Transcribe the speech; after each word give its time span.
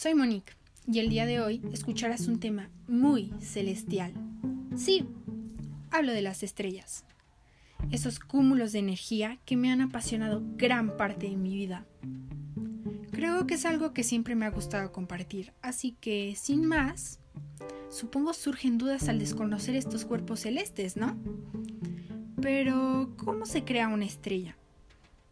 soy 0.00 0.14
Monique 0.14 0.54
y 0.90 0.98
el 1.00 1.10
día 1.10 1.26
de 1.26 1.40
hoy 1.40 1.60
escucharás 1.74 2.26
un 2.26 2.40
tema 2.40 2.70
muy 2.88 3.34
celestial. 3.38 4.14
Sí, 4.74 5.04
hablo 5.90 6.12
de 6.12 6.22
las 6.22 6.42
estrellas. 6.42 7.04
Esos 7.90 8.18
cúmulos 8.18 8.72
de 8.72 8.78
energía 8.78 9.38
que 9.44 9.58
me 9.58 9.70
han 9.70 9.82
apasionado 9.82 10.42
gran 10.56 10.96
parte 10.96 11.28
de 11.28 11.36
mi 11.36 11.54
vida. 11.54 11.84
Creo 13.10 13.46
que 13.46 13.56
es 13.56 13.66
algo 13.66 13.92
que 13.92 14.02
siempre 14.02 14.34
me 14.34 14.46
ha 14.46 14.50
gustado 14.50 14.90
compartir, 14.90 15.52
así 15.60 15.94
que, 16.00 16.34
sin 16.34 16.64
más, 16.64 17.20
supongo 17.90 18.32
surgen 18.32 18.78
dudas 18.78 19.06
al 19.10 19.18
desconocer 19.18 19.76
estos 19.76 20.06
cuerpos 20.06 20.40
celestes, 20.40 20.96
¿no? 20.96 21.18
Pero, 22.40 23.12
¿cómo 23.18 23.44
se 23.44 23.64
crea 23.64 23.88
una 23.88 24.06
estrella? 24.06 24.56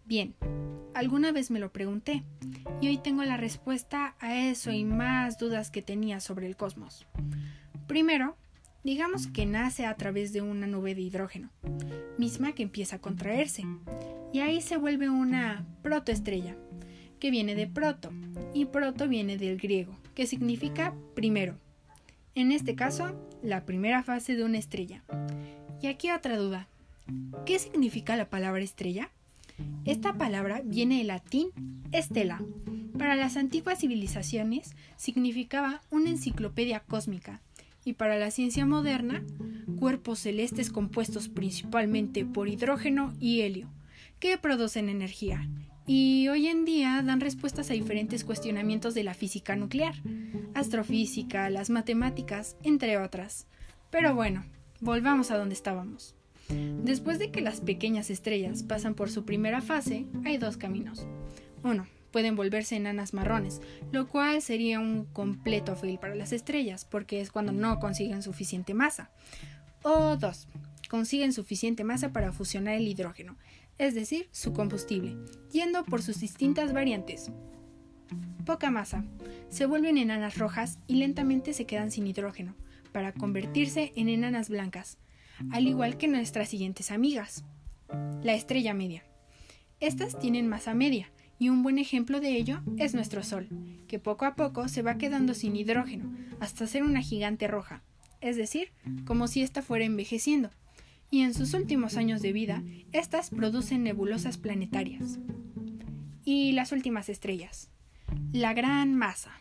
Bien, 0.09 0.35
alguna 0.95 1.33
vez 1.33 1.51
me 1.51 1.59
lo 1.59 1.71
pregunté 1.71 2.25
y 2.81 2.89
hoy 2.89 2.97
tengo 2.97 3.25
la 3.25 3.37
respuesta 3.37 4.17
a 4.21 4.37
eso 4.39 4.73
y 4.73 4.83
más 4.83 5.37
dudas 5.37 5.71
que 5.71 5.83
tenía 5.83 6.21
sobre 6.21 6.47
el 6.47 6.57
cosmos. 6.57 7.07
Primero, 7.87 8.35
digamos 8.85 9.27
que 9.27 9.45
nace 9.45 9.85
a 9.85 9.95
través 9.97 10.33
de 10.33 10.41
una 10.41 10.67
nube 10.67 10.95
de 10.95 11.03
hidrógeno, 11.03 11.51
misma 12.17 12.55
que 12.55 12.63
empieza 12.63 12.97
a 12.97 13.01
contraerse, 13.03 13.67
y 14.33 14.41
ahí 14.41 14.63
se 14.63 14.79
vuelve 14.79 15.11
una 15.11 15.67
protoestrella, 15.83 16.57
que 17.21 17.31
viene 17.31 17.55
de 17.55 17.67
proto, 17.67 18.11
y 18.55 18.65
proto 18.65 19.09
viene 19.09 19.37
del 19.37 19.59
griego, 19.59 19.95
que 20.15 20.27
significa 20.27 20.95
primero. 21.15 21.59
En 22.35 22.51
este 22.51 22.75
caso, 22.75 23.15
la 23.43 23.67
primera 23.67 24.03
fase 24.03 24.37
de 24.37 24.45
una 24.45 24.57
estrella. 24.57 25.05
Y 25.83 25.89
aquí 25.89 26.11
otra 26.11 26.39
duda. 26.39 26.67
¿Qué 27.45 27.59
significa 27.59 28.17
la 28.17 28.31
palabra 28.31 28.63
estrella? 28.63 29.11
Esta 29.85 30.15
palabra 30.15 30.63
viene 30.65 30.99
del 30.99 31.09
latín 31.09 31.51
estela. 31.93 32.43
Para 32.99 33.17
las 33.17 33.37
antiguas 33.37 33.79
civilizaciones 33.79 34.75
significaba 34.97 35.83
una 35.91 36.11
enciclopedia 36.11 36.81
cósmica 36.81 37.41
y 37.85 37.95
para 37.95 38.19
la 38.19 38.31
ciencia 38.31 38.67
moderna, 38.67 39.25
cuerpos 39.79 40.19
celestes 40.19 40.71
compuestos 40.71 41.29
principalmente 41.29 42.25
por 42.25 42.49
hidrógeno 42.49 43.15
y 43.21 43.41
helio, 43.41 43.69
que 44.19 44.37
producen 44.37 44.89
energía 44.89 45.49
y 45.89 46.29
hoy 46.29 46.49
en 46.49 46.67
día 46.67 47.03
dan 47.03 47.21
respuestas 47.21 47.71
a 47.71 47.73
diferentes 47.73 48.23
cuestionamientos 48.23 48.93
de 48.93 49.05
la 49.05 49.15
física 49.15 49.57
nuclear, 49.57 49.95
astrofísica, 50.53 51.49
las 51.49 51.71
matemáticas, 51.71 52.57
entre 52.63 52.99
otras. 52.99 53.47
Pero 53.89 54.15
bueno, 54.15 54.45
volvamos 54.81 55.31
a 55.31 55.39
donde 55.39 55.55
estábamos. 55.55 56.18
Después 56.49 57.19
de 57.19 57.31
que 57.31 57.41
las 57.41 57.61
pequeñas 57.61 58.11
estrellas 58.11 58.63
pasan 58.63 58.95
por 58.95 59.11
su 59.11 59.25
primera 59.25 59.61
fase, 59.61 60.07
hay 60.25 60.39
dos 60.39 60.57
caminos. 60.57 61.07
Uno, 61.63 61.87
pueden 62.11 62.37
volverse 62.37 62.77
enanas 62.77 63.15
marrones, 63.15 63.61
lo 63.93 64.09
cual 64.09 64.43
sería 64.43 64.81
un 64.81 65.05
completo 65.05 65.77
fail 65.77 65.99
para 65.99 66.15
las 66.15 66.33
estrellas, 66.33 66.85
porque 66.85 67.21
es 67.21 67.31
cuando 67.31 67.53
no 67.53 67.79
consiguen 67.79 68.23
suficiente 68.23 68.75
masa. 68.75 69.11
O 69.83 70.17
dos, 70.17 70.49
consiguen 70.89 71.33
suficiente 71.33 71.85
masa 71.85 72.13
para 72.13 72.33
fusionar 72.33 72.75
el 72.75 72.89
hidrógeno, 72.89 73.37
es 73.79 73.95
decir, 73.95 74.29
su 74.33 74.53
combustible, 74.53 75.17
yendo 75.53 75.85
por 75.85 76.03
sus 76.03 76.21
distintas 76.21 76.73
variantes. 76.73 77.31
Poca 78.45 78.71
masa. 78.71 79.05
Se 79.51 79.67
vuelven 79.67 79.99
enanas 79.99 80.39
rojas 80.39 80.79
y 80.87 80.97
lentamente 80.97 81.53
se 81.53 81.67
quedan 81.67 81.91
sin 81.91 82.07
hidrógeno, 82.07 82.55
para 82.93 83.13
convertirse 83.13 83.93
en 83.95 84.09
enanas 84.09 84.49
blancas, 84.49 84.99
al 85.51 85.67
igual 85.67 85.97
que 85.97 86.09
nuestras 86.09 86.49
siguientes 86.49 86.91
amigas. 86.91 87.45
La 88.23 88.35
estrella 88.35 88.75
media. 88.75 89.05
Estas 89.81 90.19
tienen 90.19 90.49
masa 90.49 90.75
media, 90.75 91.11
y 91.39 91.49
un 91.51 91.63
buen 91.63 91.79
ejemplo 91.79 92.21
de 92.21 92.37
ello 92.37 92.61
es 92.77 92.95
nuestro 92.95 93.23
Sol, 93.23 93.49
que 93.87 93.99
poco 93.99 94.25
a 94.25 94.35
poco 94.35 94.69
se 94.69 94.83
va 94.83 94.99
quedando 94.99 95.35
sin 95.35 95.57
hidrógeno, 95.57 96.13
hasta 96.41 96.67
ser 96.67 96.83
una 96.83 97.01
gigante 97.01 97.47
roja, 97.47 97.83
es 98.21 98.37
decir, 98.37 98.73
como 99.07 99.29
si 99.29 99.43
ésta 99.43 99.63
fuera 99.63 99.85
envejeciendo, 99.85 100.51
y 101.11 101.23
en 101.23 101.35
sus 101.35 101.55
últimos 101.55 101.97
años 101.97 102.21
de 102.23 102.33
vida, 102.33 102.63
estas 102.93 103.31
producen 103.31 103.83
nebulosas 103.83 104.37
planetarias. 104.37 105.19
Y 106.25 106.53
las 106.53 106.73
últimas 106.73 107.09
estrellas. 107.09 107.71
La 108.33 108.53
gran 108.53 108.95
masa, 108.95 109.33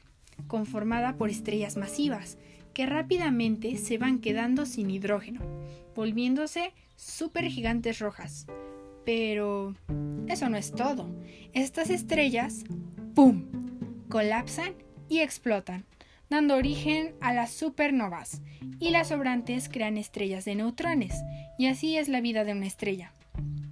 conformada 0.47 1.17
por 1.17 1.29
estrellas 1.29 1.75
masivas, 1.75 2.37
que 2.77 2.85
rápidamente 2.85 3.75
se 3.77 3.97
van 3.97 4.19
quedando 4.19 4.67
sin 4.67 4.91
hidrógeno, 4.91 5.41
volviéndose 5.95 6.73
gigantes 7.49 7.97
rojas. 7.97 8.45
Pero 9.03 9.73
eso 10.27 10.47
no 10.47 10.57
es 10.57 10.71
todo. 10.71 11.09
Estas 11.53 11.89
estrellas, 11.89 12.65
¡pum!, 13.15 13.47
colapsan 14.09 14.75
y 15.09 15.21
explotan, 15.21 15.85
dando 16.29 16.55
origen 16.55 17.15
a 17.19 17.33
las 17.33 17.49
supernovas, 17.49 18.43
y 18.79 18.91
las 18.91 19.07
sobrantes 19.07 19.69
crean 19.69 19.97
estrellas 19.97 20.45
de 20.45 20.53
neutrones, 20.53 21.15
y 21.57 21.65
así 21.65 21.97
es 21.97 22.09
la 22.09 22.21
vida 22.21 22.43
de 22.43 22.51
una 22.51 22.67
estrella. 22.67 23.11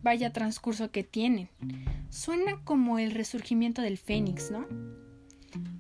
Vaya 0.02 0.34
transcurso 0.34 0.90
que 0.90 1.04
tienen. 1.04 1.50
Suena 2.10 2.60
como 2.64 2.98
el 2.98 3.12
resurgimiento 3.12 3.84
del 3.84 4.00
fénix, 4.00 4.50
¿no? 4.50 4.66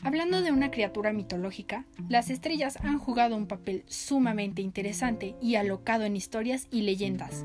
Hablando 0.06 0.44
de 0.44 0.52
una 0.52 0.70
criatura 0.70 1.14
mitológica, 1.14 1.84
las 2.10 2.30
estrellas 2.30 2.78
han 2.84 3.00
jugado 3.00 3.36
un 3.36 3.48
papel 3.48 3.84
sumamente 3.88 4.62
interesante 4.62 5.36
y 5.42 5.56
alocado 5.56 6.04
en 6.04 6.16
historias 6.16 6.68
y 6.70 6.84
leyendas, 6.84 7.44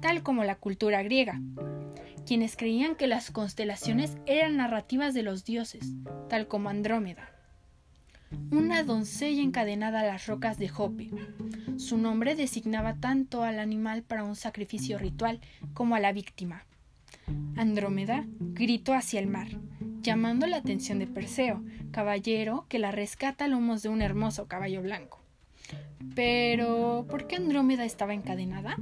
tal 0.00 0.24
como 0.24 0.42
la 0.42 0.56
cultura 0.56 1.04
griega, 1.04 1.40
quienes 2.26 2.56
creían 2.56 2.96
que 2.96 3.06
las 3.06 3.30
constelaciones 3.30 4.16
eran 4.26 4.56
narrativas 4.56 5.14
de 5.14 5.22
los 5.22 5.44
dioses, 5.44 5.92
tal 6.28 6.48
como 6.48 6.68
Andrómeda, 6.68 7.30
una 8.50 8.82
doncella 8.82 9.40
encadenada 9.40 10.00
a 10.00 10.06
las 10.06 10.26
rocas 10.26 10.58
de 10.58 10.68
Jope. 10.68 11.10
Su 11.76 11.96
nombre 11.96 12.34
designaba 12.34 12.96
tanto 12.96 13.44
al 13.44 13.60
animal 13.60 14.02
para 14.02 14.24
un 14.24 14.34
sacrificio 14.34 14.98
ritual 14.98 15.38
como 15.74 15.94
a 15.94 16.00
la 16.00 16.10
víctima. 16.10 16.64
Andrómeda 17.54 18.26
gritó 18.40 18.94
hacia 18.94 19.20
el 19.20 19.28
mar, 19.28 19.46
llamando 20.02 20.46
la 20.46 20.56
atención 20.56 20.98
de 20.98 21.06
Perseo, 21.06 21.62
caballero 21.90 22.66
que 22.68 22.78
la 22.78 22.90
rescata 22.90 23.44
a 23.44 23.48
lomos 23.48 23.82
de 23.82 23.88
un 23.88 24.02
hermoso 24.02 24.46
caballo 24.46 24.82
blanco. 24.82 25.20
Pero, 26.14 27.06
¿por 27.08 27.26
qué 27.26 27.36
Andrómeda 27.36 27.84
estaba 27.84 28.14
encadenada? 28.14 28.76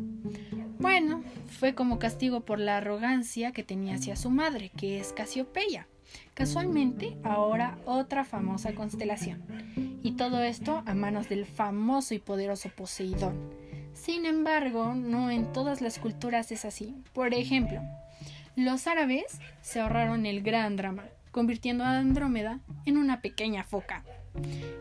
Bueno, 0.78 1.22
fue 1.58 1.74
como 1.74 1.98
castigo 1.98 2.40
por 2.40 2.60
la 2.60 2.76
arrogancia 2.76 3.52
que 3.52 3.64
tenía 3.64 3.96
hacia 3.96 4.16
su 4.16 4.30
madre, 4.30 4.70
que 4.76 5.00
es 5.00 5.12
Casiopeia. 5.12 5.88
Casualmente, 6.34 7.16
ahora 7.24 7.78
otra 7.84 8.24
famosa 8.24 8.74
constelación. 8.74 9.42
Y 10.02 10.12
todo 10.12 10.42
esto 10.42 10.82
a 10.86 10.94
manos 10.94 11.28
del 11.28 11.44
famoso 11.44 12.14
y 12.14 12.20
poderoso 12.20 12.70
Poseidón. 12.70 13.36
Sin 13.92 14.24
embargo, 14.24 14.94
no 14.94 15.30
en 15.30 15.52
todas 15.52 15.80
las 15.80 15.98
culturas 15.98 16.52
es 16.52 16.64
así. 16.64 16.94
Por 17.12 17.34
ejemplo, 17.34 17.80
los 18.58 18.88
árabes 18.88 19.38
se 19.62 19.78
ahorraron 19.78 20.26
el 20.26 20.42
gran 20.42 20.74
drama, 20.74 21.04
convirtiendo 21.30 21.84
a 21.84 21.98
Andrómeda 21.98 22.60
en 22.86 22.96
una 22.96 23.20
pequeña 23.20 23.62
foca. 23.62 24.04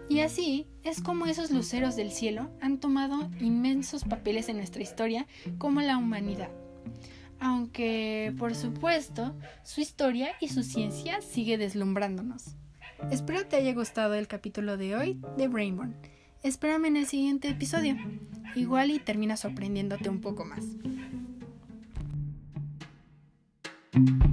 Y 0.10 0.22
así 0.22 0.66
es 0.84 1.00
como 1.00 1.28
esos 1.28 1.52
luceros 1.52 1.96
del 1.96 2.12
cielo 2.12 2.50
han 2.60 2.80
tomado 2.80 3.30
inmensos 3.40 4.04
papeles 4.04 4.50
en 4.50 4.58
nuestra 4.58 4.82
historia 4.82 5.28
como 5.60 5.82
la 5.82 5.98
humanidad. 5.98 6.50
Aunque, 7.40 8.34
por 8.40 8.56
supuesto, 8.56 9.36
su 9.64 9.82
historia 9.82 10.32
y 10.42 10.50
su 10.50 10.64
ciencia 10.64 11.22
sigue 11.22 11.60
deslumbrándonos. 11.60 12.56
Espero 13.12 13.46
te 13.46 13.58
haya 13.58 13.76
gustado 13.76 14.16
el 14.16 14.28
capítulo 14.28 14.78
de 14.78 14.96
hoy 14.96 15.22
de 15.38 15.48
Brainborn. 15.48 15.96
Espérame 16.42 16.86
en 16.86 16.98
el 16.98 17.06
siguiente 17.06 17.50
episodio. 17.50 17.96
Igual 18.56 18.90
y 18.90 18.98
termina 18.98 19.38
sorprendiéndote 19.38 20.10
un 20.10 20.20
poco 20.20 20.46
más. 20.46 20.64
thank 23.98 24.10
you 24.10 24.27